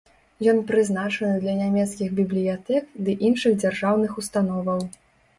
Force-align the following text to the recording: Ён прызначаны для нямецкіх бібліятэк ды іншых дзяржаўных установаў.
Ён 0.51 0.59
прызначаны 0.69 1.33
для 1.41 1.51
нямецкіх 1.59 2.09
бібліятэк 2.19 2.83
ды 3.09 3.15
іншых 3.27 3.53
дзяржаўных 3.65 4.17
установаў. 4.23 4.81